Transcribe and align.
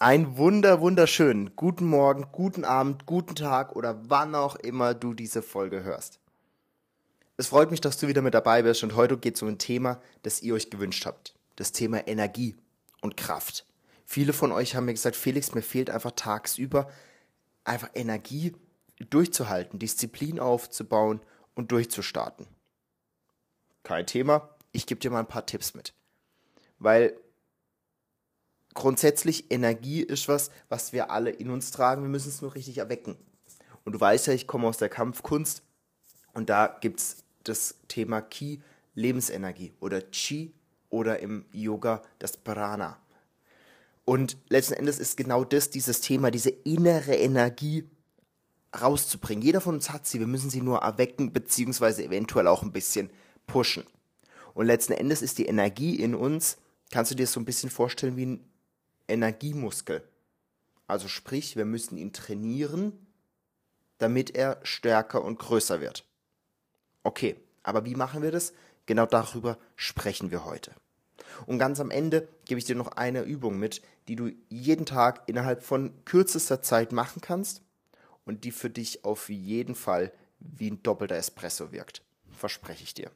Ein 0.00 0.36
wunder, 0.36 0.80
wunderschönen 0.80 1.54
guten 1.54 1.86
Morgen, 1.86 2.26
guten 2.32 2.64
Abend, 2.64 3.06
guten 3.06 3.36
Tag 3.36 3.76
oder 3.76 4.10
wann 4.10 4.34
auch 4.34 4.56
immer 4.56 4.92
du 4.92 5.14
diese 5.14 5.40
Folge 5.40 5.84
hörst. 5.84 6.18
Es 7.36 7.46
freut 7.46 7.70
mich, 7.70 7.80
dass 7.80 7.96
du 7.96 8.08
wieder 8.08 8.20
mit 8.20 8.34
dabei 8.34 8.62
bist 8.62 8.82
und 8.82 8.96
heute 8.96 9.16
geht 9.16 9.36
es 9.36 9.42
um 9.42 9.48
ein 9.48 9.58
Thema, 9.58 10.00
das 10.22 10.42
ihr 10.42 10.54
euch 10.54 10.68
gewünscht 10.68 11.06
habt. 11.06 11.34
Das 11.54 11.70
Thema 11.70 12.08
Energie 12.08 12.56
und 13.02 13.16
Kraft. 13.16 13.66
Viele 14.04 14.32
von 14.32 14.50
euch 14.50 14.74
haben 14.74 14.86
mir 14.86 14.94
gesagt, 14.94 15.14
Felix, 15.14 15.54
mir 15.54 15.62
fehlt 15.62 15.90
einfach 15.90 16.12
tagsüber 16.12 16.90
einfach 17.62 17.90
Energie 17.94 18.52
durchzuhalten, 18.98 19.78
Disziplin 19.78 20.40
aufzubauen 20.40 21.20
und 21.54 21.70
durchzustarten. 21.70 22.48
Kein 23.84 24.06
Thema, 24.06 24.50
ich 24.72 24.86
gebe 24.86 25.00
dir 25.00 25.12
mal 25.12 25.20
ein 25.20 25.28
paar 25.28 25.46
Tipps 25.46 25.72
mit. 25.74 25.94
Weil 26.80 27.16
grundsätzlich 28.74 29.50
Energie 29.50 30.02
ist 30.02 30.28
was, 30.28 30.50
was 30.68 30.92
wir 30.92 31.10
alle 31.10 31.30
in 31.30 31.50
uns 31.50 31.70
tragen. 31.70 32.02
Wir 32.02 32.08
müssen 32.08 32.28
es 32.28 32.42
nur 32.42 32.54
richtig 32.54 32.78
erwecken. 32.78 33.16
Und 33.84 33.92
du 33.92 34.00
weißt 34.00 34.26
ja, 34.26 34.32
ich 34.32 34.46
komme 34.46 34.66
aus 34.66 34.78
der 34.78 34.88
Kampfkunst 34.88 35.62
und 36.32 36.50
da 36.50 36.78
gibt 36.80 37.00
es 37.00 37.24
das 37.44 37.76
Thema 37.88 38.20
Ki, 38.20 38.62
Lebensenergie 38.94 39.72
oder 39.80 40.10
Chi 40.10 40.52
oder 40.90 41.20
im 41.20 41.44
Yoga 41.52 42.02
das 42.18 42.36
Prana. 42.36 42.98
Und 44.04 44.36
letzten 44.48 44.74
Endes 44.74 44.98
ist 44.98 45.16
genau 45.16 45.44
das, 45.44 45.70
dieses 45.70 46.00
Thema, 46.00 46.30
diese 46.30 46.50
innere 46.50 47.14
Energie 47.14 47.88
rauszubringen. 48.78 49.42
Jeder 49.42 49.60
von 49.60 49.76
uns 49.76 49.90
hat 49.90 50.06
sie, 50.06 50.20
wir 50.20 50.26
müssen 50.26 50.50
sie 50.50 50.60
nur 50.60 50.78
erwecken, 50.78 51.32
beziehungsweise 51.32 52.04
eventuell 52.04 52.46
auch 52.48 52.62
ein 52.62 52.72
bisschen 52.72 53.10
pushen. 53.46 53.84
Und 54.52 54.66
letzten 54.66 54.92
Endes 54.92 55.22
ist 55.22 55.38
die 55.38 55.46
Energie 55.46 55.96
in 55.96 56.14
uns, 56.14 56.58
kannst 56.90 57.10
du 57.10 57.14
dir 57.14 57.24
das 57.24 57.32
so 57.32 57.40
ein 57.40 57.44
bisschen 57.44 57.70
vorstellen 57.70 58.16
wie 58.16 58.26
ein 58.26 58.53
Energiemuskel. 59.08 60.02
Also 60.86 61.08
sprich, 61.08 61.56
wir 61.56 61.64
müssen 61.64 61.96
ihn 61.96 62.12
trainieren, 62.12 62.92
damit 63.98 64.34
er 64.34 64.60
stärker 64.62 65.22
und 65.24 65.38
größer 65.38 65.80
wird. 65.80 66.04
Okay, 67.02 67.36
aber 67.62 67.84
wie 67.84 67.94
machen 67.94 68.22
wir 68.22 68.32
das? 68.32 68.52
Genau 68.86 69.06
darüber 69.06 69.58
sprechen 69.76 70.30
wir 70.30 70.44
heute. 70.44 70.72
Und 71.46 71.58
ganz 71.58 71.80
am 71.80 71.90
Ende 71.90 72.28
gebe 72.44 72.58
ich 72.58 72.64
dir 72.64 72.76
noch 72.76 72.88
eine 72.92 73.22
Übung 73.22 73.58
mit, 73.58 73.82
die 74.08 74.16
du 74.16 74.30
jeden 74.48 74.86
Tag 74.86 75.22
innerhalb 75.26 75.62
von 75.62 75.92
kürzester 76.04 76.62
Zeit 76.62 76.92
machen 76.92 77.20
kannst 77.20 77.62
und 78.24 78.44
die 78.44 78.52
für 78.52 78.70
dich 78.70 79.04
auf 79.04 79.28
jeden 79.28 79.74
Fall 79.74 80.12
wie 80.38 80.70
ein 80.70 80.82
doppelter 80.82 81.16
Espresso 81.16 81.72
wirkt. 81.72 82.02
Verspreche 82.30 82.84
ich 82.84 82.94
dir. 82.94 83.10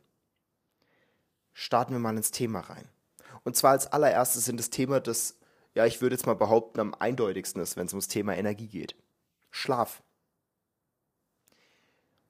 Starten 1.52 1.92
wir 1.92 1.98
mal 1.98 2.16
ins 2.16 2.30
Thema 2.30 2.60
rein. 2.60 2.88
Und 3.44 3.56
zwar 3.56 3.72
als 3.72 3.86
allererstes 3.86 4.48
in 4.48 4.56
das 4.56 4.70
Thema, 4.70 5.00
das 5.00 5.37
ja, 5.74 5.86
ich 5.86 6.00
würde 6.00 6.16
jetzt 6.16 6.26
mal 6.26 6.34
behaupten, 6.34 6.80
am 6.80 6.94
eindeutigsten 6.94 7.62
ist, 7.62 7.76
wenn 7.76 7.86
es 7.86 7.92
ums 7.92 8.08
Thema 8.08 8.36
Energie 8.36 8.68
geht. 8.68 8.94
Schlaf. 9.50 10.02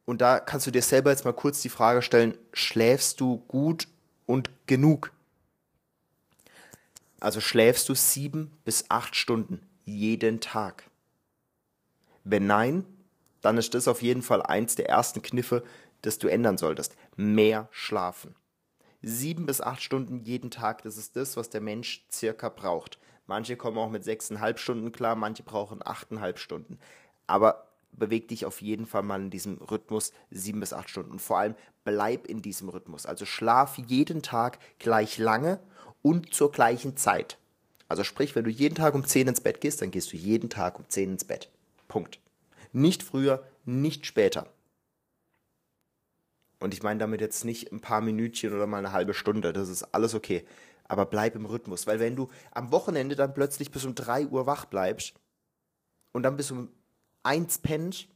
Und 0.05 0.21
da 0.21 0.41
kannst 0.41 0.67
du 0.67 0.71
dir 0.71 0.83
selber 0.83 1.11
jetzt 1.11 1.25
mal 1.25 1.35
kurz 1.35 1.61
die 1.61 1.69
Frage 1.69 2.03
stellen, 2.03 2.37
schläfst 2.53 3.21
du 3.21 3.39
gut 3.49 3.89
und 4.27 4.51
genug? 4.67 5.13
Also 7.21 7.41
schläfst 7.41 7.89
du 7.89 7.95
sieben 7.95 8.57
bis 8.65 8.87
acht 8.89 9.17
Stunden 9.17 9.61
jeden 9.85 10.41
Tag? 10.41 10.85
Wenn 12.25 12.47
nein, 12.47 12.85
dann 13.41 13.59
ist 13.59 13.75
das 13.75 13.89
auf 13.89 14.03
jeden 14.03 14.23
Fall 14.23 14.43
eins 14.43 14.75
der 14.75 14.89
ersten 14.89 15.23
Kniffe, 15.23 15.65
das 16.03 16.19
du 16.19 16.29
ändern 16.29 16.59
solltest. 16.59 16.97
Mehr 17.17 17.69
schlafen. 17.71 18.35
Sieben 19.03 19.47
bis 19.47 19.61
acht 19.61 19.83
Stunden 19.83 20.21
jeden 20.21 20.51
Tag, 20.51 20.83
das 20.83 20.97
ist 20.97 21.17
das, 21.17 21.37
was 21.37 21.51
der 21.51 21.61
Mensch 21.61 22.07
circa 22.11 22.49
braucht. 22.49 22.99
Manche 23.29 23.57
kommen 23.57 23.77
auch 23.77 23.91
mit 23.91 24.05
sechseinhalb 24.05 24.59
Stunden 24.59 24.91
klar, 24.91 25.15
manche 25.15 25.43
brauchen 25.43 25.87
achteinhalb 25.87 26.39
Stunden. 26.39 26.79
Aber 27.27 27.69
beweg 27.93 28.27
dich 28.29 28.47
auf 28.47 28.63
jeden 28.63 28.87
Fall 28.87 29.03
mal 29.03 29.21
in 29.21 29.31
diesem 29.31 29.59
Rhythmus 29.59 30.13
sieben 30.31 30.61
bis 30.61 30.73
acht 30.73 30.89
Stunden. 30.89 31.13
Und 31.13 31.21
vor 31.21 31.39
allem 31.39 31.55
bleib 31.85 32.27
in 32.27 32.41
diesem 32.41 32.71
Rhythmus. 32.71 33.05
Also 33.05 33.27
schlaf 33.27 33.77
jeden 33.77 34.23
Tag 34.23 34.59
gleich 34.79 35.19
lange 35.19 35.61
und 36.01 36.33
zur 36.33 36.51
gleichen 36.51 36.97
Zeit. 36.97 37.37
Also 37.87 38.03
sprich, 38.03 38.35
wenn 38.35 38.45
du 38.45 38.51
jeden 38.51 38.75
Tag 38.75 38.95
um 38.95 39.05
10 39.05 39.29
ins 39.29 39.43
Bett 39.43 39.61
gehst, 39.61 39.83
dann 39.83 39.91
gehst 39.91 40.11
du 40.13 40.17
jeden 40.17 40.49
Tag 40.49 40.79
um 40.79 40.89
10 40.89 41.13
ins 41.13 41.25
Bett. 41.25 41.51
Punkt. 41.87 42.21
Nicht 42.73 43.03
früher, 43.03 43.45
nicht 43.67 44.07
später. 44.07 44.47
Und 46.61 46.73
ich 46.73 46.83
meine 46.83 46.99
damit 46.99 47.21
jetzt 47.21 47.45
nicht 47.45 47.73
ein 47.73 47.81
paar 47.81 48.01
Minütchen 48.01 48.55
oder 48.55 48.67
mal 48.67 48.79
eine 48.79 48.93
halbe 48.93 49.13
Stunde, 49.13 49.53
das 49.53 49.69
ist 49.69 49.83
alles 49.95 50.15
okay 50.15 50.45
aber 50.89 51.07
bleib 51.07 51.37
im 51.37 51.47
Rhythmus. 51.47 51.87
Weil 51.87 52.01
wenn 52.01 52.17
du 52.17 52.29
am 52.51 52.73
Wochenende 52.73 53.15
dann 53.15 53.35
plötzlich 53.35 53.71
bis 53.71 53.85
um 53.85 53.95
3 53.95 54.27
Uhr 54.27 54.47
wach 54.47 54.65
bleibst 54.65 55.15
und 56.13 56.23
dann 56.23 56.37
bis 56.37 56.51
um 56.51 56.71
1 57.23 57.59
pennst, 57.59 58.09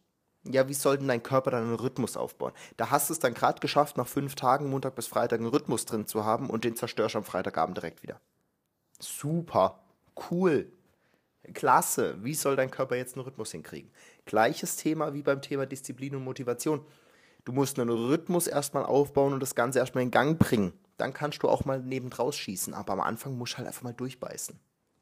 ja, 0.45 0.67
wie 0.69 0.75
soll 0.75 0.99
denn 0.99 1.07
dein 1.07 1.23
Körper 1.23 1.53
dann 1.53 1.65
einen 1.65 1.75
Rhythmus 1.75 2.17
aufbauen? 2.17 2.53
Da 2.77 2.91
hast 2.91 3.09
du 3.09 3.13
es 3.13 3.21
dann 3.21 3.35
gerade 3.35 3.61
geschafft, 3.61 3.97
nach 3.97 4.09
fünf 4.09 4.35
Tagen, 4.35 4.71
Montag 4.71 4.97
bis 4.97 5.07
Freitag, 5.07 5.39
einen 5.39 5.51
Rhythmus 5.51 5.85
drin 5.85 6.07
zu 6.07 6.25
haben 6.25 6.51
und 6.51 6.65
den 6.65 6.75
zerstörst 6.75 7.15
du 7.15 7.19
am 7.19 7.25
Freitagabend 7.25 7.77
direkt 7.77 8.03
wieder. 8.03 8.21
Super, 8.99 9.79
cool, 10.31 10.73
klasse. 11.55 12.17
Wie 12.25 12.35
soll 12.35 12.57
dein 12.57 12.73
Körper 12.73 12.97
jetzt 12.97 13.15
einen 13.15 13.25
Rhythmus 13.25 13.53
hinkriegen? 13.53 13.91
Gleiches 14.25 14.77
Thema 14.77 15.15
wie 15.15 15.23
beim 15.23 15.43
Thema 15.43 15.67
Disziplin 15.67 16.17
und 16.17 16.25
Motivation. 16.25 16.85
Du 17.45 17.53
musst 17.53 17.79
einen 17.79 17.91
Rhythmus 17.91 18.49
erstmal 18.49 18.85
aufbauen 18.85 19.33
und 19.33 19.41
das 19.41 19.55
Ganze 19.55 19.79
erstmal 19.79 20.03
in 20.03 20.11
Gang 20.11 20.39
bringen 20.39 20.73
dann 20.97 21.13
kannst 21.13 21.43
du 21.43 21.49
auch 21.49 21.65
mal 21.65 21.81
nebendraus 21.81 22.37
schießen. 22.37 22.75
Aber 22.75 22.93
am 22.93 23.01
Anfang 23.01 23.37
musst 23.37 23.55
du 23.55 23.59
halt 23.59 23.69
einfach 23.69 23.83
mal 23.83 23.95
durchbeißen. 23.95 24.59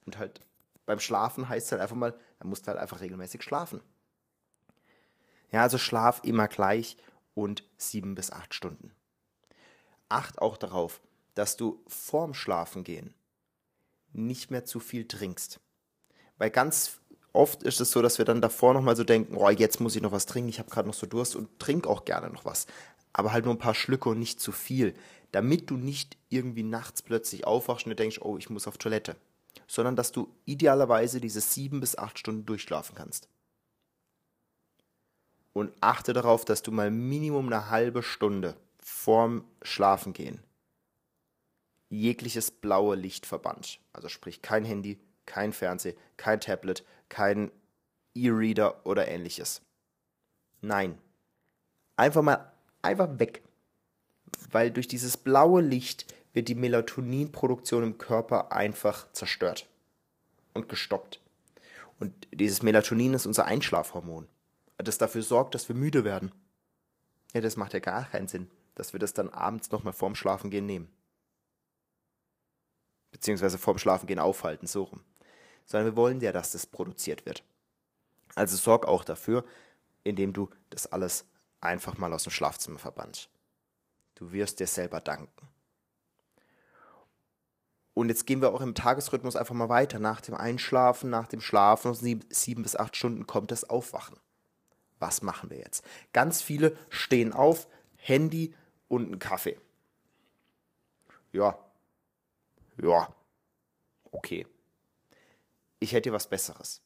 Und 0.07 0.19
halt 0.19 0.41
beim 0.87 1.01
Schlafen 1.01 1.49
heißt 1.49 1.67
es 1.67 1.73
halt 1.73 1.83
einfach 1.83 1.97
mal, 1.97 2.19
dann 2.39 2.49
musst 2.49 2.65
du 2.65 2.69
halt 2.69 2.79
einfach 2.79 3.01
regelmäßig 3.01 3.43
schlafen. 3.43 3.81
Ja, 5.53 5.63
also 5.63 5.79
Schlaf 5.79 6.21
immer 6.25 6.49
gleich 6.49 6.97
und 7.35 7.65
sieben 7.77 8.15
bis 8.15 8.31
acht 8.31 8.55
Stunden. 8.55 8.93
Acht 10.09 10.41
auch 10.41 10.57
darauf, 10.57 11.01
dass 11.35 11.57
du 11.57 11.83
vorm 11.87 12.35
Schlafengehen 12.35 13.15
nicht 14.13 14.51
mehr 14.51 14.65
zu 14.65 14.81
viel 14.81 15.07
trinkst. 15.07 15.61
Weil 16.39 16.51
ganz 16.51 17.01
oft 17.33 17.63
ist 17.63 17.81
es 17.81 17.91
so, 17.91 18.03
dass 18.03 18.19
wir 18.19 18.25
dann 18.25 18.41
davor 18.41 18.75
nochmal 18.75 18.97
so 18.97 19.05
denken, 19.05 19.37
oh, 19.37 19.49
jetzt 19.51 19.81
muss 19.81 19.97
ich 19.97 20.03
noch 20.03 20.13
was 20.13 20.27
trinken, 20.27 20.49
ich 20.49 20.59
habe 20.59 20.71
gerade 20.71 20.89
noch 20.89 20.95
so 20.95 21.07
Durst 21.07 21.37
und 21.37 21.59
trink 21.59 21.87
auch 21.87 22.05
gerne 22.05 22.31
noch 22.31 22.45
was. 22.45 22.67
Aber 23.13 23.33
halt 23.33 23.45
nur 23.45 23.55
ein 23.55 23.59
paar 23.59 23.75
Schlücke 23.75 24.09
und 24.09 24.19
nicht 24.19 24.41
zu 24.41 24.53
viel 24.53 24.95
damit 25.33 25.71
du 25.71 25.77
nicht 25.77 26.17
irgendwie 26.29 26.63
nachts 26.63 27.03
plötzlich 27.03 27.47
aufwachst 27.47 27.87
und 27.87 27.99
denkst, 27.99 28.21
oh, 28.23 28.37
ich 28.37 28.51
muss 28.51 28.67
auf 28.67 28.79
Toilette, 28.79 29.17
sondern 29.67 29.97
dass 29.97 30.13
du 30.13 30.35
idealerweise 30.45 31.21
diese 31.21 31.41
sieben 31.41 31.81
bis 31.81 31.97
acht 31.97 32.19
Stunden 32.19 32.47
durchschlafen 32.47 32.95
kannst. 32.95 33.29
Und 35.53 35.73
achte 35.81 36.13
darauf, 36.13 36.45
dass 36.45 36.63
du 36.63 36.71
mal 36.71 36.91
Minimum 36.91 37.47
eine 37.47 37.71
halbe 37.71 38.03
Stunde 38.03 38.57
vorm 38.79 39.45
Schlafengehen 39.63 40.41
jegliches 41.91 42.51
blaue 42.51 42.97
Licht 42.97 43.27
verbannt. 43.27 43.81
Also 43.93 44.09
sprich 44.09 44.41
kein 44.41 44.65
Handy, 44.65 44.99
kein 45.27 45.53
Fernseh, 45.53 45.97
kein 46.17 46.41
Tablet, 46.41 46.85
kein 47.09 47.51
E-Reader 48.15 48.87
oder 48.87 49.09
ähnliches. 49.09 49.61
Nein. 50.61 50.99
Einfach 51.97 52.23
mal 52.23 52.53
einfach 52.81 53.19
weg 53.19 53.43
weil 54.51 54.71
durch 54.71 54.89
dieses 54.89 55.17
blaue 55.17 55.63
Licht 55.63 56.13
wird 56.33 56.49
die 56.49 56.55
Melatoninproduktion 56.55 57.83
im 57.83 57.99
Körper 57.99 58.53
einfach 58.53 59.11
zerstört 59.13 59.69
und 60.55 60.69
gestoppt. 60.69 61.21
Und 61.99 62.13
dieses 62.33 62.63
Melatonin 62.63 63.15
ist 63.15 63.27
unser 63.27 63.45
Einschlafhormon, 63.45 64.27
das 64.79 64.99
dafür 64.99 65.23
sorgt, 65.23 65.55
dass 65.55 65.69
wir 65.69 65.77
müde 65.77 66.05
werden. 66.05 66.33
Ja, 67.35 67.41
das 67.41 67.57
macht 67.57 67.75
ja 67.75 67.81
gar 67.81 68.05
keinen 68.05 68.29
Sinn, 68.29 68.51
dass 68.75 68.93
wir 68.93 69.01
das 69.01 69.13
dann 69.13 69.29
abends 69.29 69.71
nochmal 69.71 69.93
vorm 69.93 70.15
Schlafengehen 70.15 70.67
nehmen. 70.67 70.89
Beziehungsweise 73.13 73.59
vorm 73.59 73.79
Schlafengehen 73.79 74.19
aufhalten, 74.19 74.67
so 74.67 74.85
rum. 74.85 75.01
Sondern 75.67 75.93
wir 75.93 75.97
wollen 75.97 76.21
ja, 76.21 76.33
dass 76.33 76.53
das 76.53 76.67
produziert 76.67 77.27
wird. 77.27 77.45
Also 78.35 78.57
sorg 78.57 78.87
auch 78.87 79.05
dafür, 79.05 79.45
indem 80.05 80.33
du 80.33 80.49
das 80.71 80.87
alles 80.87 81.27
einfach 81.61 81.99
mal 81.99 82.13
aus 82.13 82.23
dem 82.23 82.33
Schlafzimmer 82.33 82.79
verbannst. 82.79 83.29
Du 84.21 84.33
wirst 84.33 84.61
dir 84.61 84.67
selber 84.67 85.01
danken. 85.01 85.49
Und 87.95 88.11
jetzt 88.11 88.27
gehen 88.27 88.43
wir 88.43 88.53
auch 88.53 88.61
im 88.61 88.75
Tagesrhythmus 88.75 89.35
einfach 89.35 89.55
mal 89.55 89.71
weiter. 89.71 89.99
Nach 89.99 90.21
dem 90.21 90.35
Einschlafen, 90.35 91.09
nach 91.09 91.27
dem 91.27 91.41
Schlafen, 91.41 91.95
sieben 91.95 92.63
bis 92.63 92.77
acht 92.77 92.97
Stunden 92.97 93.27
kommt 93.27 93.51
das 93.51 93.65
Aufwachen. 93.69 94.19
Was 94.99 95.23
machen 95.23 95.49
wir 95.49 95.57
jetzt? 95.57 95.85
Ganz 96.13 96.43
viele 96.43 96.77
stehen 96.91 97.33
auf, 97.33 97.67
Handy 97.97 98.55
und 98.89 99.07
einen 99.07 99.19
Kaffee. 99.19 99.59
Ja. 101.33 101.59
Ja. 102.77 103.15
Okay. 104.13 104.47
Ich 105.79 105.95
hätte 105.95 106.13
was 106.13 106.29
Besseres. 106.29 106.83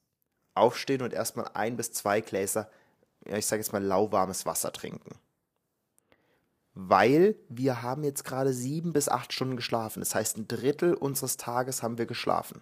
Aufstehen 0.54 1.02
und 1.02 1.12
erstmal 1.12 1.50
ein 1.54 1.76
bis 1.76 1.92
zwei 1.92 2.20
Gläser, 2.20 2.70
ja, 3.26 3.36
ich 3.36 3.46
sage 3.46 3.60
jetzt 3.60 3.72
mal 3.72 3.82
lauwarmes 3.82 4.46
Wasser 4.46 4.72
trinken 4.72 5.18
weil 6.74 7.36
wir 7.48 7.82
haben 7.82 8.02
jetzt 8.02 8.24
gerade 8.24 8.52
sieben 8.52 8.92
bis 8.92 9.08
acht 9.08 9.32
Stunden 9.32 9.56
geschlafen. 9.56 10.00
Das 10.00 10.14
heißt, 10.14 10.36
ein 10.36 10.48
Drittel 10.48 10.94
unseres 10.94 11.36
Tages 11.36 11.82
haben 11.82 11.98
wir 11.98 12.06
geschlafen. 12.06 12.60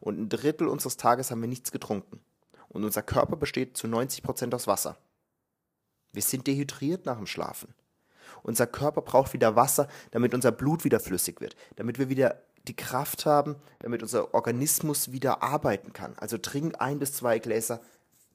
Und 0.00 0.18
ein 0.18 0.28
Drittel 0.28 0.68
unseres 0.68 0.96
Tages 0.96 1.30
haben 1.30 1.40
wir 1.40 1.48
nichts 1.48 1.72
getrunken. 1.72 2.20
Und 2.68 2.84
unser 2.84 3.02
Körper 3.02 3.36
besteht 3.36 3.76
zu 3.76 3.88
90 3.88 4.22
Prozent 4.22 4.54
aus 4.54 4.66
Wasser. 4.66 4.98
Wir 6.12 6.22
sind 6.22 6.46
dehydriert 6.46 7.06
nach 7.06 7.16
dem 7.16 7.26
Schlafen. 7.26 7.74
Unser 8.42 8.66
Körper 8.66 9.02
braucht 9.02 9.32
wieder 9.32 9.56
Wasser, 9.56 9.88
damit 10.10 10.34
unser 10.34 10.52
Blut 10.52 10.84
wieder 10.84 11.00
flüssig 11.00 11.40
wird, 11.40 11.56
damit 11.76 11.98
wir 11.98 12.08
wieder 12.08 12.42
die 12.66 12.76
Kraft 12.76 13.26
haben, 13.26 13.56
damit 13.78 14.02
unser 14.02 14.34
Organismus 14.34 15.12
wieder 15.12 15.42
arbeiten 15.42 15.92
kann. 15.92 16.14
Also 16.18 16.38
trink 16.38 16.80
ein 16.80 16.98
bis 16.98 17.14
zwei 17.14 17.38
Gläser, 17.38 17.80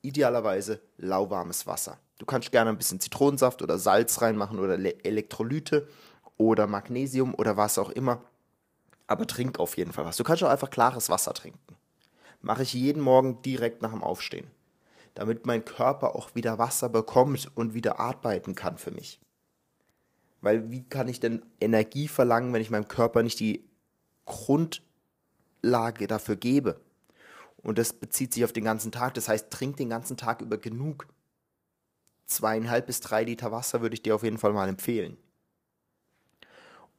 idealerweise 0.01 0.81
lauwarmes 0.97 1.67
Wasser. 1.67 1.99
Du 2.23 2.27
kannst 2.27 2.53
gerne 2.53 2.69
ein 2.69 2.77
bisschen 2.77 3.01
Zitronensaft 3.01 3.61
oder 3.61 3.77
Salz 3.77 4.21
reinmachen 4.21 4.57
oder 4.57 4.79
Elektrolyte 4.79 5.89
oder 6.37 6.67
Magnesium 6.67 7.35
oder 7.35 7.57
was 7.57 7.77
auch 7.77 7.89
immer. 7.89 8.23
Aber 9.07 9.27
trink 9.27 9.59
auf 9.59 9.75
jeden 9.75 9.91
Fall 9.91 10.05
was. 10.05 10.15
Du 10.15 10.23
kannst 10.23 10.41
auch 10.41 10.47
einfach 10.47 10.69
klares 10.69 11.09
Wasser 11.09 11.33
trinken. 11.33 11.75
Mache 12.41 12.63
ich 12.63 12.71
jeden 12.71 13.01
Morgen 13.01 13.41
direkt 13.41 13.81
nach 13.81 13.91
dem 13.91 14.01
Aufstehen. 14.01 14.47
Damit 15.15 15.45
mein 15.45 15.65
Körper 15.65 16.15
auch 16.15 16.33
wieder 16.33 16.57
Wasser 16.59 16.87
bekommt 16.87 17.51
und 17.55 17.73
wieder 17.73 17.99
arbeiten 17.99 18.55
kann 18.55 18.77
für 18.77 18.91
mich. 18.91 19.19
Weil 20.39 20.71
wie 20.71 20.83
kann 20.83 21.09
ich 21.09 21.19
denn 21.19 21.41
Energie 21.59 22.07
verlangen, 22.07 22.53
wenn 22.53 22.61
ich 22.61 22.71
meinem 22.71 22.87
Körper 22.87 23.21
nicht 23.21 23.41
die 23.41 23.65
Grundlage 24.23 26.07
dafür 26.07 26.37
gebe? 26.37 26.79
Und 27.57 27.77
das 27.77 27.91
bezieht 27.91 28.33
sich 28.33 28.45
auf 28.45 28.53
den 28.53 28.63
ganzen 28.63 28.93
Tag. 28.93 29.13
Das 29.15 29.27
heißt, 29.27 29.51
trink 29.51 29.75
den 29.75 29.89
ganzen 29.89 30.15
Tag 30.15 30.39
über 30.39 30.57
genug. 30.57 31.05
Zweieinhalb 32.25 32.87
bis 32.87 32.99
drei 32.99 33.23
Liter 33.23 33.51
Wasser 33.51 33.81
würde 33.81 33.95
ich 33.95 34.01
dir 34.01 34.15
auf 34.15 34.23
jeden 34.23 34.37
Fall 34.37 34.53
mal 34.53 34.69
empfehlen. 34.69 35.17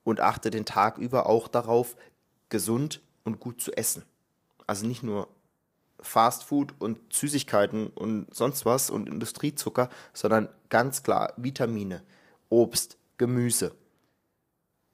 Und 0.03 0.21
achte 0.21 0.50
den 0.50 0.67
Tag 0.67 0.99
über 0.99 1.26
auch 1.26 1.49
darauf, 1.49 1.97
gesund 2.50 3.00
und 3.25 3.41
gut 3.41 3.61
zu 3.61 3.73
essen. 3.73 4.05
Also 4.67 4.87
nicht 4.87 5.03
nur 5.03 5.29
Fast 6.00 6.44
Food 6.44 6.75
und 6.79 6.99
Süßigkeiten 7.12 7.87
und 7.88 8.32
sonst 8.35 8.67
was 8.67 8.91
und 8.91 9.09
Industriezucker, 9.09 9.88
sondern 10.12 10.49
ganz 10.69 11.03
klar 11.03 11.32
Vitamine, 11.37 12.03
Obst, 12.50 12.99
Gemüse, 13.17 13.75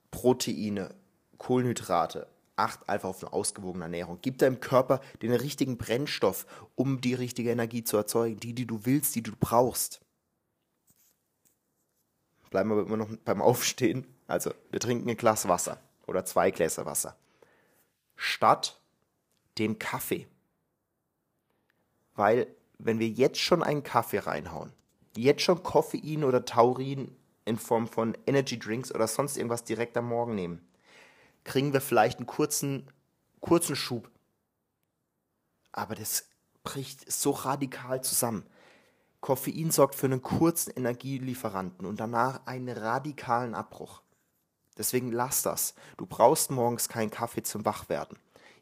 Proteine, 0.09 0.95
Kohlenhydrate. 1.37 2.27
Acht 2.55 2.87
einfach 2.87 3.09
auf 3.09 3.23
eine 3.23 3.33
ausgewogene 3.33 3.85
Ernährung. 3.85 4.19
Gib 4.21 4.37
deinem 4.37 4.59
Körper 4.59 5.01
den 5.21 5.33
richtigen 5.33 5.77
Brennstoff, 5.77 6.45
um 6.75 7.01
die 7.01 7.15
richtige 7.15 7.49
Energie 7.49 7.83
zu 7.83 7.97
erzeugen, 7.97 8.39
die, 8.39 8.53
die 8.53 8.67
du 8.67 8.85
willst, 8.85 9.15
die 9.15 9.23
du 9.23 9.31
brauchst. 9.39 10.01
Bleiben 12.51 12.69
wir 12.69 12.85
immer 12.85 12.97
noch 12.97 13.09
beim 13.25 13.41
Aufstehen. 13.41 14.05
Also, 14.27 14.53
wir 14.69 14.79
trinken 14.79 15.09
ein 15.09 15.17
Glas 15.17 15.47
Wasser 15.47 15.79
oder 16.05 16.25
zwei 16.25 16.51
Gläser 16.51 16.85
Wasser. 16.85 17.17
Statt 18.15 18.79
dem 19.57 19.79
Kaffee. 19.79 20.27
Weil, 22.13 22.47
wenn 22.77 22.99
wir 22.99 23.07
jetzt 23.07 23.39
schon 23.39 23.63
einen 23.63 23.83
Kaffee 23.83 24.19
reinhauen, 24.19 24.73
jetzt 25.15 25.41
schon 25.41 25.63
Koffein 25.63 26.23
oder 26.23 26.45
Taurin 26.45 27.15
in 27.45 27.57
Form 27.57 27.87
von 27.87 28.17
Energy 28.27 28.59
Drinks 28.59 28.93
oder 28.93 29.07
sonst 29.07 29.37
irgendwas 29.37 29.63
direkt 29.63 29.95
am 29.97 30.09
Morgen 30.09 30.35
nehmen, 30.35 30.67
kriegen 31.45 31.73
wir 31.73 31.81
vielleicht 31.81 32.19
einen 32.19 32.27
kurzen, 32.27 32.87
kurzen 33.39 33.77
Schub. 33.77 34.11
Aber 35.71 35.95
das 35.95 36.27
bricht 36.63 37.09
so 37.09 37.31
radikal 37.31 38.03
zusammen. 38.03 38.45
Koffein 39.21 39.71
sorgt 39.71 39.95
für 39.95 40.07
einen 40.07 40.21
kurzen 40.21 40.71
Energielieferanten 40.71 41.85
und 41.85 41.99
danach 41.99 42.45
einen 42.45 42.75
radikalen 42.75 43.53
Abbruch. 43.53 44.01
Deswegen 44.77 45.11
lass 45.11 45.43
das. 45.43 45.75
Du 45.97 46.05
brauchst 46.05 46.49
morgens 46.49 46.89
keinen 46.89 47.11
Kaffee 47.11 47.43
zum 47.43 47.63
Wachwerden. 47.63 48.17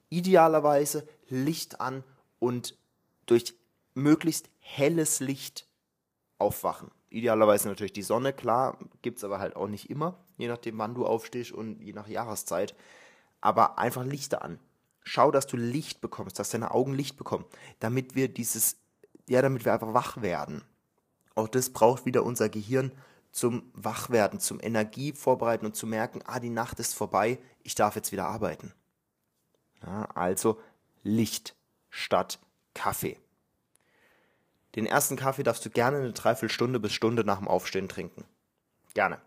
Idealerweise 0.09 1.07
Licht 1.29 1.79
an 1.79 2.03
und 2.39 2.77
durch 3.25 3.55
möglichst 3.93 4.49
helles 4.59 5.19
Licht 5.19 5.67
aufwachen. 6.37 6.91
Idealerweise 7.09 7.67
natürlich 7.67 7.93
die 7.93 8.01
Sonne, 8.01 8.33
klar, 8.33 8.77
gibt 9.01 9.17
es 9.17 9.23
aber 9.23 9.39
halt 9.39 9.55
auch 9.55 9.67
nicht 9.67 9.89
immer, 9.89 10.17
je 10.37 10.47
nachdem, 10.47 10.77
wann 10.77 10.93
du 10.93 11.05
aufstehst 11.05 11.51
und 11.51 11.81
je 11.81 11.93
nach 11.93 12.07
Jahreszeit. 12.07 12.75
Aber 13.41 13.79
einfach 13.79 14.03
Lichter 14.03 14.43
an. 14.43 14.59
Schau, 15.03 15.31
dass 15.31 15.47
du 15.47 15.57
Licht 15.57 16.01
bekommst, 16.01 16.37
dass 16.37 16.49
deine 16.49 16.71
Augen 16.71 16.93
Licht 16.93 17.17
bekommen, 17.17 17.45
damit 17.79 18.15
wir 18.15 18.27
dieses, 18.27 18.77
ja, 19.29 19.41
damit 19.41 19.63
wir 19.63 19.73
einfach 19.73 19.93
wach 19.93 20.21
werden. 20.21 20.63
Auch 21.35 21.47
das 21.47 21.69
braucht 21.69 22.05
wieder 22.05 22.23
unser 22.23 22.49
Gehirn 22.49 22.91
zum 23.31 23.71
Wachwerden, 23.73 24.39
zum 24.39 24.59
Energie 24.59 25.13
vorbereiten 25.13 25.65
und 25.65 25.75
zu 25.75 25.87
merken, 25.87 26.21
ah, 26.25 26.39
die 26.39 26.49
Nacht 26.49 26.79
ist 26.79 26.95
vorbei, 26.95 27.39
ich 27.63 27.75
darf 27.75 27.95
jetzt 27.95 28.11
wieder 28.11 28.25
arbeiten. 28.25 28.73
Ja, 29.85 30.05
also 30.15 30.59
Licht 31.03 31.55
statt 31.89 32.39
Kaffee. 32.73 33.17
Den 34.75 34.85
ersten 34.85 35.15
Kaffee 35.15 35.43
darfst 35.43 35.65
du 35.65 35.69
gerne 35.69 35.97
eine 35.97 36.11
Dreiviertelstunde 36.11 36.79
bis 36.79 36.93
Stunde 36.93 37.23
nach 37.23 37.37
dem 37.37 37.47
Aufstehen 37.47 37.87
trinken. 37.87 38.25
Gerne. 38.93 39.21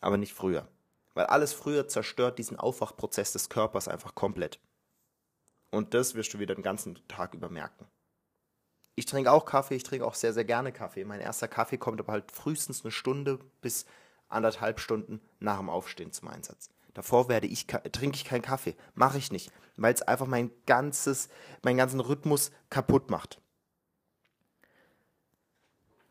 Aber 0.00 0.16
nicht 0.16 0.34
früher. 0.34 0.68
Weil 1.14 1.26
alles 1.26 1.52
früher 1.52 1.88
zerstört 1.88 2.38
diesen 2.38 2.58
Aufwachprozess 2.58 3.32
des 3.32 3.48
Körpers 3.48 3.88
einfach 3.88 4.14
komplett. 4.14 4.60
Und 5.70 5.94
das 5.94 6.14
wirst 6.14 6.34
du 6.34 6.38
wieder 6.38 6.54
den 6.54 6.62
ganzen 6.62 6.96
Tag 7.08 7.34
über 7.34 7.48
merken. 7.48 7.86
Ich 8.96 9.04
trinke 9.04 9.30
auch 9.30 9.44
Kaffee, 9.44 9.76
ich 9.76 9.82
trinke 9.82 10.06
auch 10.06 10.14
sehr, 10.14 10.32
sehr 10.32 10.44
gerne 10.44 10.72
Kaffee. 10.72 11.04
Mein 11.04 11.20
erster 11.20 11.48
Kaffee 11.48 11.76
kommt 11.76 12.00
aber 12.00 12.12
halt 12.12 12.32
frühestens 12.32 12.82
eine 12.82 12.90
Stunde 12.90 13.38
bis 13.60 13.84
anderthalb 14.28 14.80
Stunden 14.80 15.20
nach 15.38 15.58
dem 15.58 15.68
Aufstehen 15.68 16.12
zum 16.12 16.28
Einsatz. 16.28 16.70
Davor 16.94 17.28
werde 17.28 17.46
ich, 17.46 17.66
trinke 17.66 18.16
ich 18.16 18.24
keinen 18.24 18.40
Kaffee. 18.40 18.74
Mache 18.94 19.18
ich 19.18 19.30
nicht. 19.30 19.52
Weil 19.76 19.92
es 19.92 20.00
einfach 20.00 20.26
mein 20.26 20.50
ganzes, 20.64 21.28
meinen 21.62 21.76
ganzen 21.76 22.00
Rhythmus 22.00 22.50
kaputt 22.70 23.10
macht. 23.10 23.38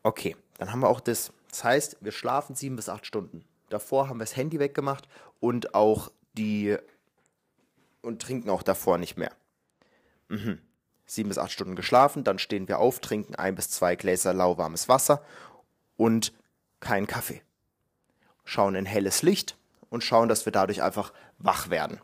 Okay, 0.04 0.36
dann 0.58 0.70
haben 0.70 0.80
wir 0.80 0.88
auch 0.88 1.00
das. 1.00 1.32
Das 1.48 1.64
heißt, 1.64 1.96
wir 2.00 2.12
schlafen 2.12 2.54
sieben 2.54 2.76
bis 2.76 2.88
acht 2.88 3.04
Stunden. 3.04 3.44
Davor 3.68 4.08
haben 4.08 4.18
wir 4.18 4.24
das 4.24 4.36
Handy 4.36 4.60
weggemacht 4.60 5.08
und 5.40 5.74
auch 5.74 6.12
die 6.34 6.76
und 8.00 8.22
trinken 8.22 8.48
auch 8.48 8.62
davor 8.62 8.98
nicht 8.98 9.16
mehr. 9.16 9.32
Mhm. 10.28 10.60
Sieben 11.06 11.28
bis 11.28 11.38
acht 11.38 11.52
Stunden 11.52 11.76
geschlafen, 11.76 12.24
dann 12.24 12.38
stehen 12.38 12.68
wir 12.68 12.78
auf, 12.78 12.98
trinken 12.98 13.36
ein 13.36 13.54
bis 13.54 13.70
zwei 13.70 13.94
Gläser 13.94 14.34
lauwarmes 14.34 14.88
Wasser 14.88 15.24
und 15.96 16.32
keinen 16.80 17.06
Kaffee. 17.06 17.42
Schauen 18.44 18.74
in 18.74 18.86
helles 18.86 19.22
Licht 19.22 19.56
und 19.88 20.02
schauen, 20.02 20.28
dass 20.28 20.44
wir 20.46 20.52
dadurch 20.52 20.82
einfach 20.82 21.12
wach 21.38 21.70
werden. 21.70 22.00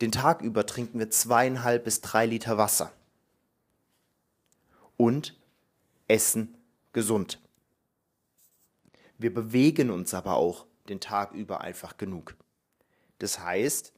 Den 0.00 0.12
Tag 0.12 0.40
über 0.42 0.64
trinken 0.64 0.98
wir 0.98 1.10
zweieinhalb 1.10 1.84
bis 1.84 2.00
drei 2.00 2.24
Liter 2.24 2.56
Wasser. 2.56 2.92
Und 4.96 5.38
essen 6.08 6.56
gesund. 6.92 7.40
Wir 9.18 9.32
bewegen 9.32 9.90
uns 9.90 10.14
aber 10.14 10.36
auch 10.36 10.66
den 10.88 11.00
Tag 11.00 11.32
über 11.32 11.60
einfach 11.60 11.96
genug. 11.96 12.36
Das 13.18 13.38
heißt, 13.38 13.92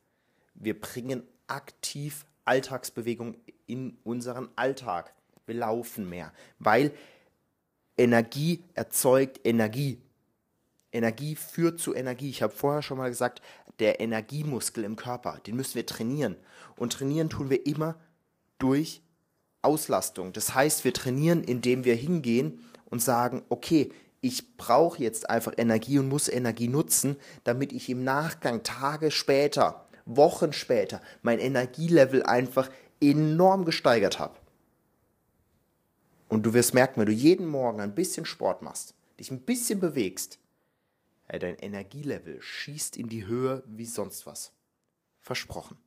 wir 0.55 0.79
bringen 0.79 1.23
aktiv 1.47 2.27
Alltagsbewegung 2.45 3.37
in 3.67 3.99
unseren 4.05 4.49
Alltag. 4.57 5.15
Wir 5.47 5.57
laufen 5.57 6.09
mehr, 6.09 6.33
weil 6.59 6.93
Energie 7.97 8.65
erzeugt 8.75 9.41
Energie. 9.45 10.01
Energie 10.93 11.37
führt 11.37 11.81
zu 11.81 11.95
Energie. 11.95 12.31
Ich 12.31 12.43
habe 12.43 12.53
vorher 12.53 12.83
schon 12.83 12.99
mal 12.99 13.09
gesagt, 13.09 13.43
der 13.79 14.01
Energiemuskel 14.01 14.85
im 14.85 14.97
Körper, 14.97 15.41
den 15.47 15.57
müssen 15.57 15.75
wir 15.75 15.87
trainieren. 15.87 16.37
Und 16.77 16.93
trainieren 16.93 17.31
tun 17.31 17.51
wir 17.51 17.67
immer 17.67 17.97
durch 18.59 19.03
Auslastung. 19.63 20.33
Das 20.33 20.55
heißt, 20.55 20.85
wir 20.85 20.93
trainieren, 20.93 21.43
indem 21.43 21.85
wir 21.85 21.95
hingehen 21.95 22.65
und 22.91 23.01
sagen, 23.01 23.43
okay, 23.49 23.93
ich 24.21 24.57
brauche 24.57 25.03
jetzt 25.03 25.29
einfach 25.29 25.53
Energie 25.57 25.99
und 25.99 26.09
muss 26.09 26.29
Energie 26.29 26.69
nutzen, 26.69 27.17
damit 27.45 27.73
ich 27.73 27.89
im 27.89 28.05
Nachgang 28.05 28.63
Tage 28.63 29.11
später, 29.11 29.87
Wochen 30.05 30.53
später 30.53 31.01
mein 31.23 31.39
Energielevel 31.39 32.23
einfach 32.25 32.71
enorm 33.01 33.65
gesteigert 33.65 34.19
habe. 34.19 34.39
Und 36.29 36.45
du 36.45 36.55
wirst 36.55 36.73
merken, 36.73 37.01
wenn 37.01 37.07
du 37.07 37.13
jeden 37.13 37.47
Morgen 37.47 37.81
ein 37.81 37.95
bisschen 37.95 38.25
Sport 38.25 38.63
machst, 38.63 38.95
dich 39.19 39.31
ein 39.31 39.41
bisschen 39.41 39.81
bewegst, 39.81 40.39
dein 41.29 41.57
Energielevel 41.57 42.41
schießt 42.41 42.97
in 42.97 43.09
die 43.09 43.27
Höhe 43.27 43.63
wie 43.67 43.87
sonst 43.87 44.27
was. 44.27 44.53
Versprochen. 45.21 45.79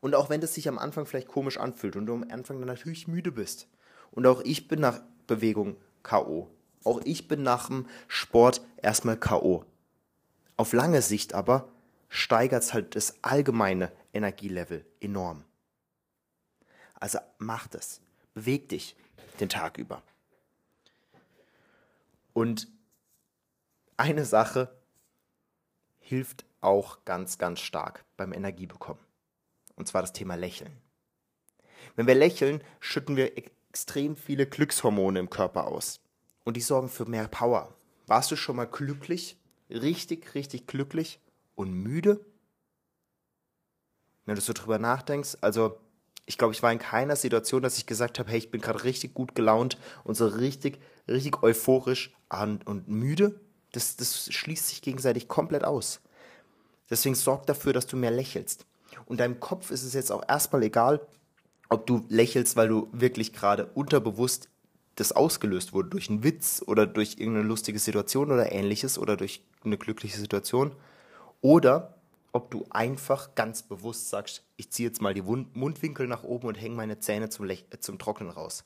Und 0.00 0.14
auch 0.14 0.30
wenn 0.30 0.40
das 0.40 0.54
sich 0.54 0.68
am 0.68 0.78
Anfang 0.78 1.06
vielleicht 1.06 1.28
komisch 1.28 1.58
anfühlt 1.58 1.96
und 1.96 2.06
du 2.06 2.14
am 2.14 2.26
Anfang 2.30 2.58
dann 2.58 2.66
natürlich 2.66 3.08
müde 3.08 3.32
bist. 3.32 3.68
Und 4.10 4.26
auch 4.26 4.42
ich 4.44 4.68
bin 4.68 4.80
nach 4.80 5.00
Bewegung 5.26 5.76
K.O. 6.02 6.50
Auch 6.84 7.00
ich 7.04 7.28
bin 7.28 7.42
nach 7.42 7.68
dem 7.68 7.86
Sport 8.08 8.60
erstmal 8.76 9.16
K.O. 9.16 9.64
Auf 10.56 10.72
lange 10.72 11.00
Sicht 11.02 11.34
aber 11.34 11.71
steigert 12.12 12.62
es 12.62 12.74
halt 12.74 12.94
das 12.94 13.16
allgemeine 13.22 13.90
Energielevel 14.12 14.84
enorm. 15.00 15.44
Also 17.00 17.18
mach 17.38 17.66
das. 17.68 18.02
Beweg 18.34 18.68
dich 18.68 18.94
den 19.40 19.48
Tag 19.48 19.78
über. 19.78 20.02
Und 22.34 22.68
eine 23.96 24.26
Sache 24.26 24.76
hilft 26.00 26.44
auch 26.60 27.02
ganz, 27.06 27.38
ganz 27.38 27.60
stark 27.60 28.04
beim 28.18 28.34
Energiebekommen. 28.34 29.02
Und 29.74 29.88
zwar 29.88 30.02
das 30.02 30.12
Thema 30.12 30.34
Lächeln. 30.34 30.76
Wenn 31.96 32.06
wir 32.06 32.14
lächeln, 32.14 32.62
schütten 32.78 33.16
wir 33.16 33.38
extrem 33.38 34.16
viele 34.16 34.46
Glückshormone 34.46 35.18
im 35.18 35.30
Körper 35.30 35.66
aus. 35.66 36.00
Und 36.44 36.58
die 36.58 36.60
sorgen 36.60 36.90
für 36.90 37.06
mehr 37.06 37.28
Power. 37.28 37.74
Warst 38.06 38.30
du 38.30 38.36
schon 38.36 38.56
mal 38.56 38.66
glücklich? 38.66 39.38
Richtig, 39.70 40.34
richtig 40.34 40.66
glücklich 40.66 41.18
und 41.54 41.72
müde? 41.72 42.24
Wenn 44.24 44.36
du 44.36 44.40
so 44.40 44.52
drüber 44.52 44.78
nachdenkst, 44.78 45.38
also 45.40 45.78
ich 46.26 46.38
glaube, 46.38 46.54
ich 46.54 46.62
war 46.62 46.72
in 46.72 46.78
keiner 46.78 47.16
Situation, 47.16 47.62
dass 47.62 47.78
ich 47.78 47.86
gesagt 47.86 48.18
habe, 48.18 48.30
hey, 48.30 48.38
ich 48.38 48.50
bin 48.50 48.60
gerade 48.60 48.84
richtig 48.84 49.14
gut 49.14 49.34
gelaunt 49.34 49.76
und 50.04 50.14
so 50.14 50.26
richtig, 50.26 50.78
richtig 51.08 51.42
euphorisch 51.42 52.14
und, 52.28 52.66
und 52.66 52.88
müde. 52.88 53.40
Das, 53.72 53.96
das 53.96 54.32
schließt 54.32 54.68
sich 54.68 54.82
gegenseitig 54.82 55.28
komplett 55.28 55.64
aus. 55.64 56.00
Deswegen 56.90 57.14
sorg 57.14 57.46
dafür, 57.46 57.72
dass 57.72 57.86
du 57.86 57.96
mehr 57.96 58.10
lächelst. 58.10 58.66
Und 59.06 59.20
deinem 59.20 59.40
Kopf 59.40 59.70
ist 59.70 59.82
es 59.82 59.94
jetzt 59.94 60.12
auch 60.12 60.22
erstmal 60.28 60.62
egal, 60.62 61.00
ob 61.68 61.86
du 61.86 62.04
lächelst, 62.08 62.54
weil 62.54 62.68
du 62.68 62.88
wirklich 62.92 63.32
gerade 63.32 63.66
unterbewusst 63.74 64.48
das 64.96 65.12
ausgelöst 65.12 65.72
wurde 65.72 65.88
durch 65.88 66.10
einen 66.10 66.22
Witz 66.22 66.62
oder 66.66 66.86
durch 66.86 67.16
irgendeine 67.18 67.48
lustige 67.48 67.78
Situation 67.78 68.30
oder 68.30 68.52
ähnliches 68.52 68.98
oder 68.98 69.16
durch 69.16 69.42
eine 69.64 69.78
glückliche 69.78 70.18
Situation. 70.18 70.72
Oder 71.42 72.00
ob 72.32 72.50
du 72.50 72.64
einfach 72.70 73.34
ganz 73.34 73.62
bewusst 73.62 74.08
sagst, 74.08 74.42
ich 74.56 74.70
ziehe 74.70 74.88
jetzt 74.88 75.02
mal 75.02 75.12
die 75.12 75.20
Mundwinkel 75.20 76.06
nach 76.06 76.22
oben 76.22 76.46
und 76.48 76.54
hänge 76.54 76.76
meine 76.76 76.98
Zähne 76.98 77.28
zum, 77.28 77.44
Lech 77.44 77.66
zum 77.80 77.98
Trocknen 77.98 78.30
raus. 78.30 78.64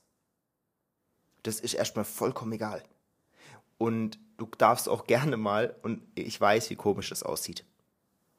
Das 1.43 1.59
ist 1.59 1.75
erstmal 1.75 2.05
vollkommen 2.05 2.53
egal. 2.53 2.85
Und 3.79 4.19
du 4.37 4.47
darfst 4.59 4.89
auch 4.89 5.07
gerne 5.07 5.37
mal, 5.37 5.75
und 5.83 6.07
ich 6.15 6.41
weiß, 6.41 6.71
wie 6.71 6.77
komisch 6.77 7.09
das 7.09 7.23
aussieht. 7.23 7.65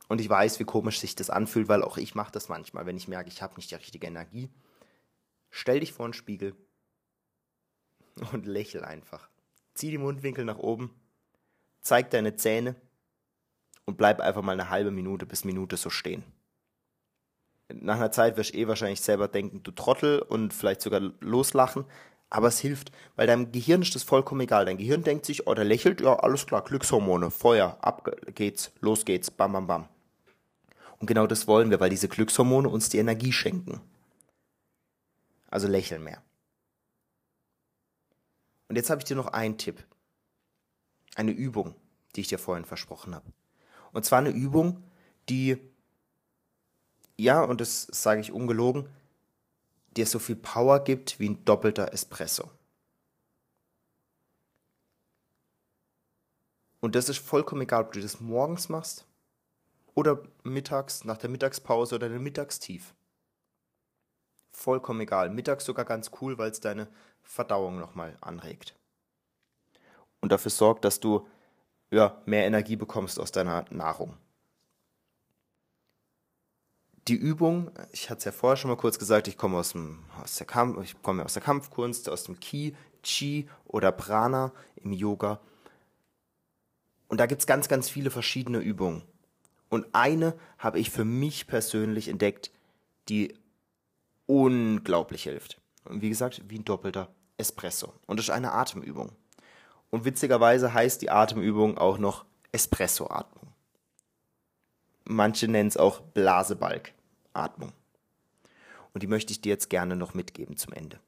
Und 0.08 0.22
ich 0.22 0.29
weiß, 0.29 0.60
wie 0.60 0.65
komisch 0.65 1.00
sich 1.00 1.15
das 1.15 1.29
anfühlt, 1.29 1.67
weil 1.67 1.84
auch 1.84 1.98
ich 1.98 2.15
mache 2.15 2.32
das 2.32 2.48
manchmal, 2.48 2.86
wenn 2.86 2.96
ich 2.96 3.08
merke, 3.08 3.29
ich 3.29 3.41
habe 3.41 3.56
nicht 3.56 3.72
die 3.72 3.75
richtige 3.75 4.08
Energie. 4.08 4.50
Stell 5.50 5.82
dich 5.82 5.91
vor 5.91 6.06
einen 6.06 6.13
Spiegel 6.13 6.56
und 8.32 8.46
lächel 8.46 8.86
einfach. 8.86 9.29
Zieh 9.74 9.91
die 9.91 9.98
Mundwinkel 9.98 10.46
nach 10.46 10.60
oben, 10.60 10.94
zeig 11.82 12.10
deine 12.12 12.36
Zähne 12.36 12.75
und 13.88 13.98
bleib 13.98 14.20
einfach 14.20 14.44
mal 14.44 14.51
eine 14.51 14.70
halbe 14.70 14.91
Minute 14.91 15.25
bis 15.25 15.46
Minute 15.46 15.77
so 15.77 15.89
stehen. 15.89 16.24
Nach 17.74 17.96
einer 17.96 18.12
Zeit 18.12 18.38
wirst 18.38 18.53
du 18.53 18.58
eh 18.58 18.67
wahrscheinlich 18.67 19.01
selber 19.01 19.27
denken, 19.27 19.63
du 19.63 19.72
Trottel 19.72 20.20
und 20.20 20.53
vielleicht 20.53 20.82
sogar 20.82 21.00
loslachen, 21.20 21.86
aber 22.29 22.50
es 22.50 22.60
hilft, 22.60 22.91
weil 23.15 23.27
deinem 23.27 23.51
Gehirn 23.51 23.82
ist 23.82 23.96
das 23.96 24.03
vollkommen 24.03 24.41
egal. 24.41 24.65
Dein 24.65 24.77
Gehirn 24.77 25.03
denkt 25.03 25.25
sich, 25.25 25.48
oh, 25.48 25.53
der 25.53 25.65
lächelt, 25.65 26.01
ja, 26.01 26.15
alles 26.17 26.46
klar, 26.46 26.63
Glückshormone, 26.63 27.32
Feuer, 27.32 27.77
ab 27.82 28.10
geht's, 28.36 28.72
los 28.82 29.06
geht's, 29.06 29.32
bam, 29.32 29.53
bam, 29.53 29.67
bam. 29.67 29.88
Und 31.00 31.08
genau 31.08 31.27
das 31.27 31.48
wollen 31.48 31.70
wir, 31.70 31.79
weil 31.79 31.89
diese 31.89 32.10
Glückshormone 32.10 32.70
uns 32.70 32.89
die 32.89 32.98
Energie 32.98 33.32
schenken. 33.32 33.82
Also 35.50 35.67
lächeln 35.67 36.03
mehr. 36.03 36.22
Und 38.67 38.75
jetzt 38.75 38.89
habe 38.89 39.00
ich 39.00 39.06
dir 39.06 39.15
noch 39.15 39.27
einen 39.27 39.58
Tipp. 39.58 39.86
Eine 41.15 41.32
Übung, 41.32 41.75
die 42.15 42.22
ich 42.22 42.27
dir 42.27 42.39
vorhin 42.39 42.65
versprochen 42.65 43.15
habe. 43.15 43.32
Und 43.94 44.06
zwar 44.06 44.20
eine 44.20 44.29
Übung, 44.29 44.84
die, 45.29 45.58
ja, 47.17 47.44
und 47.44 47.62
das 47.62 47.84
sage 47.91 48.22
ich 48.22 48.32
ungelogen, 48.32 48.88
dir 49.96 50.06
so 50.06 50.20
viel 50.20 50.36
Power 50.36 50.84
gibt 50.84 51.20
wie 51.20 51.29
ein 51.29 51.44
doppelter 51.46 51.94
Espresso. 51.94 52.50
Und 56.79 56.96
das 56.96 57.10
ist 57.10 57.17
vollkommen 57.17 57.62
egal, 57.62 57.86
ob 57.86 57.91
du 57.91 58.01
das 58.01 58.20
morgens 58.20 58.70
machst 58.70 59.06
oder 59.96 60.22
mittags, 60.44 61.03
nach 61.03 61.17
der 61.17 61.29
Mittagspause 61.29 61.96
oder 61.96 62.08
dem 62.08 62.22
Mittagstief. 62.22 62.94
Vollkommen 64.51 65.01
egal. 65.01 65.29
Mittags 65.29 65.65
sogar 65.65 65.86
ganz 65.86 66.12
cool, 66.22 66.38
weil 66.38 66.51
es 66.51 66.60
deine 66.60 66.88
Verdauung 67.24 67.79
nochmal 67.79 68.15
anregt. 68.22 68.75
Und 70.22 70.32
dafür 70.32 70.51
sorgt, 70.51 70.86
dass 70.86 71.00
du 71.00 71.27
ja, 71.91 72.22
mehr 72.25 72.46
Energie 72.46 72.75
bekommst 72.75 73.20
aus 73.20 73.32
deiner 73.32 73.65
Nahrung. 73.70 74.17
Die 77.08 77.15
Übung, 77.15 77.72
ich 77.94 78.10
hatte 78.10 78.20
es 78.20 78.25
ja 78.25 78.32
vorher 78.34 78.58
schon 78.58 78.70
mal 78.70 78.75
kurz 78.75 79.00
gesagt, 79.00 79.29
ich 79.29 79.38
komme 79.38 79.58
aus, 79.58 79.72
dem, 79.72 80.03
aus, 80.22 80.36
der 80.36 80.46
Kampf, 80.46 80.84
ich 80.84 81.01
komme 81.01 81.24
aus 81.24 81.34
der 81.34 81.41
Kampfkunst, 81.41 82.10
aus 82.10 82.25
dem 82.25 82.39
Ki, 82.39 82.75
Chi 83.01 83.48
oder 83.65 83.94
Prana 83.94 84.51
im 84.75 84.91
Yoga. 84.91 85.39
Und 87.08 87.22
da 87.22 87.25
gibt 87.25 87.41
es 87.41 87.48
ganz, 87.48 87.70
ganz 87.70 87.89
viele 87.89 88.12
verschiedene 88.12 88.60
Übungen. 88.60 89.03
Und 89.70 89.88
eine 89.94 90.38
habe 90.58 90.79
ich 90.79 90.89
für 90.89 91.06
mich 91.06 91.48
persönlich 91.48 92.10
entdeckt, 92.10 92.51
die 93.08 93.34
unglaublich 94.25 95.24
hilft. 95.24 95.62
Und 95.86 96.01
wie 96.01 96.10
gesagt, 96.10 96.41
wie 96.50 96.60
ein 96.60 96.65
doppelter 96.65 97.10
Espresso. 97.38 97.94
Und 98.06 98.17
das 98.17 98.25
ist 98.25 98.32
eine 98.32 98.51
Atemübung. 98.51 99.12
Und 99.89 100.06
witzigerweise 100.06 100.74
heißt 100.74 101.01
die 101.01 101.10
Atemübung 101.10 101.77
auch 101.77 101.98
noch 101.98 102.25
Espresso-Atmung. 102.51 103.53
Manche 105.06 105.48
nennen 105.48 105.70
es 105.70 105.77
auch 105.77 106.01
Blasebalg-Atmung. 106.01 107.72
Und 108.94 109.03
die 109.03 109.08
möchte 109.08 109.32
ich 109.32 109.41
dir 109.41 109.50
jetzt 109.50 109.70
gerne 109.70 109.96
noch 109.96 110.13
mitgeben 110.13 110.58
zum 110.58 110.74
Ende. 110.74 111.00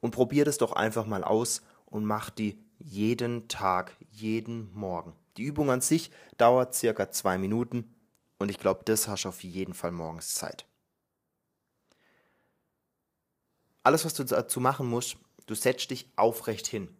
Und 0.00 0.10
probier 0.10 0.44
das 0.44 0.58
doch 0.58 0.72
einfach 0.72 1.06
mal 1.06 1.24
aus 1.24 1.62
und 1.86 2.04
mach 2.04 2.30
die 2.30 2.58
jeden 2.78 3.48
Tag, 3.48 3.96
jeden 4.10 4.72
Morgen. 4.74 5.14
Die 5.36 5.44
Übung 5.44 5.70
an 5.70 5.80
sich 5.80 6.10
dauert 6.36 6.74
circa 6.74 7.10
zwei 7.10 7.38
Minuten 7.38 7.94
und 8.38 8.50
ich 8.50 8.58
glaube, 8.58 8.82
das 8.84 9.08
hast 9.08 9.24
du 9.24 9.30
auf 9.30 9.42
jeden 9.42 9.72
Fall 9.72 9.92
morgens 9.92 10.34
Zeit. 10.34 10.66
Alles, 13.82 14.04
was 14.04 14.14
du 14.14 14.24
dazu 14.24 14.60
machen 14.60 14.88
musst, 14.88 15.16
du 15.46 15.54
setzt 15.54 15.90
dich 15.90 16.10
aufrecht 16.16 16.66
hin 16.66 16.95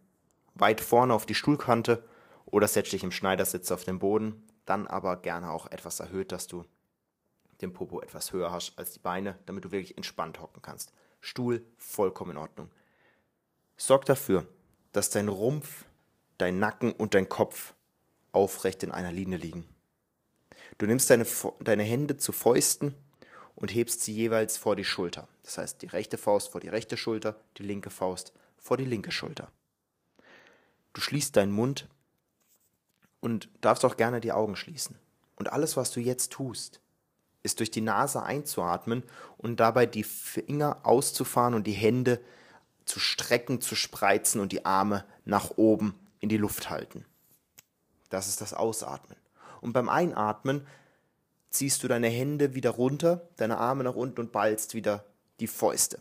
weit 0.59 0.81
vorne 0.81 1.13
auf 1.13 1.25
die 1.25 1.35
Stuhlkante 1.35 2.03
oder 2.45 2.67
setz 2.67 2.89
dich 2.89 3.03
im 3.03 3.11
Schneidersitz 3.11 3.71
auf 3.71 3.83
den 3.83 3.99
Boden, 3.99 4.47
dann 4.65 4.87
aber 4.87 5.17
gerne 5.17 5.51
auch 5.51 5.67
etwas 5.67 5.99
erhöht, 5.99 6.31
dass 6.31 6.47
du 6.47 6.65
den 7.61 7.73
Popo 7.73 8.01
etwas 8.01 8.31
höher 8.33 8.51
hast 8.51 8.77
als 8.77 8.91
die 8.91 8.99
Beine, 8.99 9.37
damit 9.45 9.65
du 9.65 9.71
wirklich 9.71 9.97
entspannt 9.97 10.39
hocken 10.41 10.61
kannst. 10.61 10.93
Stuhl 11.21 11.65
vollkommen 11.77 12.31
in 12.31 12.37
Ordnung. 12.37 12.69
Sorg 13.77 14.05
dafür, 14.05 14.45
dass 14.91 15.09
dein 15.09 15.27
Rumpf, 15.27 15.85
dein 16.37 16.59
Nacken 16.59 16.91
und 16.91 17.13
dein 17.13 17.29
Kopf 17.29 17.73
aufrecht 18.31 18.83
in 18.83 18.91
einer 18.91 19.11
Linie 19.11 19.37
liegen. 19.37 19.67
Du 20.77 20.85
nimmst 20.85 21.09
deine, 21.09 21.25
deine 21.59 21.83
Hände 21.83 22.17
zu 22.17 22.31
Fäusten 22.31 22.95
und 23.55 23.73
hebst 23.73 24.03
sie 24.03 24.13
jeweils 24.13 24.57
vor 24.57 24.75
die 24.75 24.83
Schulter. 24.83 25.27
Das 25.43 25.57
heißt, 25.57 25.81
die 25.81 25.87
rechte 25.87 26.17
Faust 26.17 26.49
vor 26.49 26.61
die 26.61 26.69
rechte 26.69 26.97
Schulter, 26.97 27.39
die 27.57 27.63
linke 27.63 27.89
Faust 27.89 28.33
vor 28.57 28.77
die 28.77 28.85
linke 28.85 29.11
Schulter. 29.11 29.51
Du 30.97 31.01
schließt 31.01 31.35
deinen 31.35 31.51
Mund 31.51 31.87
und 33.19 33.49
darfst 33.61 33.85
auch 33.85 33.97
gerne 33.97 34.19
die 34.19 34.31
Augen 34.31 34.55
schließen. 34.55 34.97
Und 35.35 35.53
alles, 35.53 35.77
was 35.77 35.91
du 35.91 35.99
jetzt 35.99 36.31
tust, 36.31 36.81
ist 37.43 37.59
durch 37.59 37.69
die 37.69 37.81
Nase 37.81 38.23
einzuatmen 38.23 39.03
und 39.37 39.59
dabei 39.59 39.85
die 39.85 40.01
Finger 40.03 40.79
auszufahren 40.81 41.53
und 41.53 41.67
die 41.67 41.73
Hände 41.73 42.19
zu 42.85 42.99
strecken, 42.99 43.61
zu 43.61 43.75
spreizen 43.75 44.41
und 44.41 44.51
die 44.51 44.65
Arme 44.65 45.05
nach 45.23 45.51
oben 45.57 45.93
in 46.19 46.29
die 46.29 46.37
Luft 46.37 46.71
halten. 46.71 47.05
Das 48.09 48.27
ist 48.27 48.41
das 48.41 48.55
Ausatmen. 48.55 49.19
Und 49.61 49.73
beim 49.73 49.89
Einatmen 49.89 50.65
ziehst 51.51 51.83
du 51.83 51.87
deine 51.87 52.09
Hände 52.09 52.55
wieder 52.55 52.71
runter, 52.71 53.29
deine 53.35 53.59
Arme 53.59 53.83
nach 53.83 53.93
unten 53.93 54.19
und 54.19 54.31
ballst 54.31 54.73
wieder 54.73 55.05
die 55.41 55.45
Fäuste. 55.45 55.99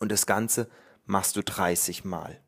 Und 0.00 0.12
das 0.12 0.26
Ganze 0.26 0.68
machst 1.06 1.36
du 1.36 1.42
30 1.42 2.04
Mal 2.04 2.42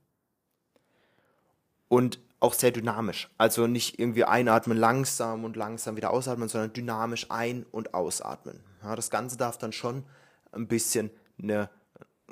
und 1.89 2.21
auch 2.41 2.55
sehr 2.55 2.71
dynamisch. 2.71 3.29
Also 3.37 3.67
nicht 3.67 3.99
irgendwie 3.99 4.25
einatmen 4.25 4.77
langsam 4.77 5.45
und 5.45 5.57
langsam 5.57 5.97
wieder 5.97 6.11
ausatmen, 6.11 6.49
sondern 6.49 6.73
dynamisch 6.73 7.27
ein- 7.31 7.67
und 7.71 7.95
ausatmen. 7.95 8.61
Ja, 8.83 8.95
das 8.95 9.11
Ganze 9.11 9.37
darf 9.37 9.59
dann 9.59 9.73
schon 9.73 10.05
ein 10.53 10.69
bisschen 10.69 11.11
eine, 11.43 11.69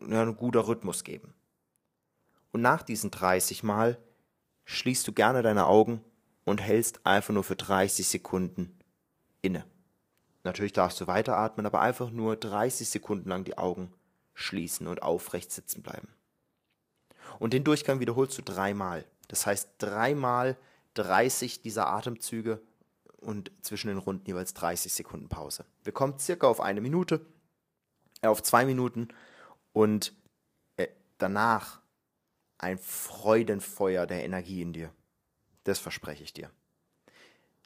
eine, 0.01 0.21
ein 0.21 0.37
guter 0.37 0.69
Rhythmus 0.69 1.03
geben. 1.03 1.35
Und 2.53 2.63
nach 2.63 2.83
diesen 2.83 3.11
30 3.11 3.63
Mal 3.65 3.99
schließt 4.65 5.07
du 5.07 5.13
gerne 5.13 5.43
deine 5.43 5.67
Augen 5.67 6.03
und 6.45 6.63
hältst 6.63 7.05
einfach 7.05 7.35
nur 7.35 7.45
für 7.45 7.57
30 7.57 8.07
Sekunden 8.07 8.79
inne. 9.43 9.65
Natürlich 10.45 10.73
darfst 10.73 11.01
du 11.01 11.09
weiteratmen, 11.09 11.67
aber 11.67 11.81
einfach 11.81 12.11
nur 12.11 12.37
30 12.37 12.89
Sekunden 12.89 13.29
lang 13.29 13.45
die 13.45 13.59
Augen 13.59 13.93
schließen 14.35 14.87
und 14.87 15.03
aufrecht 15.03 15.51
sitzen 15.51 15.83
bleiben. 15.83 16.09
Und 17.39 17.53
den 17.53 17.65
Durchgang 17.65 18.01
wiederholst 18.01 18.39
du 18.39 18.43
dreimal. 18.43 19.05
Das 19.29 19.47
heißt 19.47 19.71
dreimal 19.79 20.57
30 20.95 21.63
dieser 21.63 21.89
Atemzüge 21.89 22.61
und 23.19 23.51
zwischen 23.63 23.89
den 23.89 23.99
Runden 23.99 24.27
jeweils 24.27 24.55
30 24.55 24.93
Sekunden 24.93 25.29
Pause. 25.29 25.65
Wir 25.85 25.93
kommen 25.93 26.19
circa 26.19 26.47
auf 26.47 26.61
eine 26.61 26.81
Minute, 26.81 27.27
äh, 28.23 28.29
auf 28.29 28.43
zwei 28.43 28.65
Minuten 28.65 29.09
und 29.73 30.15
äh, 30.77 30.89
danach 31.19 31.81
ein 32.59 32.79
Freudenfeuer 32.79 34.07
der 34.07 34.25
Energie 34.25 34.63
in 34.63 34.73
dir. 34.73 34.93
Das 35.65 35.79
verspreche 35.79 36.25
ich 36.25 36.33
dir. 36.33 36.51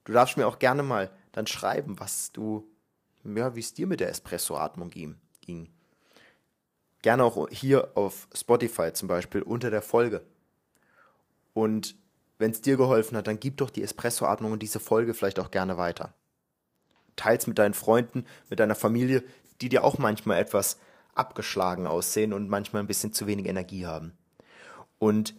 Du 0.05 0.12
darfst 0.12 0.37
mir 0.37 0.47
auch 0.47 0.59
gerne 0.59 0.83
mal 0.83 1.11
dann 1.33 1.47
schreiben, 1.47 2.00
was 2.00 2.33
du 2.33 2.67
ja, 3.25 3.55
wie 3.55 3.61
es 3.61 3.75
dir 3.75 3.87
mit 3.87 4.00
der 4.00 4.09
Espresso-Atmung 4.09 4.90
ging. 4.90 5.69
Gerne 7.02 7.25
auch 7.25 7.49
hier 7.50 7.93
auf 7.95 8.29
Spotify 8.35 8.93
zum 8.93 9.09
Beispiel 9.09 9.43
unter 9.43 9.71
der 9.71 9.83
Folge. 9.83 10.25
Und 11.52 11.97
wenn 12.38 12.52
es 12.52 12.62
dir 12.62 12.76
geholfen 12.76 13.16
hat, 13.16 13.26
dann 13.26 13.40
gib 13.40 13.59
doch 13.59 13.71
die 13.71 13.83
Espresso-Atmung 13.83 14.52
und 14.52 14.62
diese 14.62 14.80
Folge 14.80 15.14
vielleicht 15.14 15.38
auch 15.38 15.50
gerne 15.50 15.76
weiter. 15.76 16.14
Teils 17.16 17.47
mit 17.47 17.59
deinen 17.59 17.75
Freunden, 17.75 18.25
mit 18.49 18.61
deiner 18.61 18.75
Familie, 18.75 19.23
die 19.61 19.69
dir 19.69 19.85
auch 19.85 19.99
manchmal 19.99 20.38
etwas 20.38 20.78
abgeschlagen 21.14 21.87
aussehen 21.87 22.33
und 22.33 22.49
manchmal 22.49 22.83
ein 22.83 22.87
bisschen 22.87 23.12
zu 23.12 23.26
wenig 23.26 23.47
Energie 23.47 23.87
haben. 23.87 24.16
Und 24.99 25.35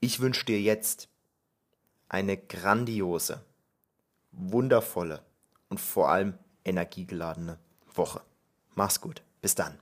ich 0.00 0.20
wünsche 0.20 0.46
dir 0.46 0.60
jetzt 0.60 1.08
eine 2.08 2.36
grandiose, 2.36 3.44
wundervolle 4.32 5.22
und 5.68 5.80
vor 5.80 6.08
allem 6.08 6.38
energiegeladene 6.64 7.58
Woche. 7.94 8.22
Mach's 8.74 9.00
gut. 9.00 9.22
Bis 9.40 9.54
dann. 9.54 9.78